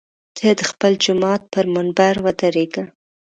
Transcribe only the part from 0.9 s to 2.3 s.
جومات پر منبر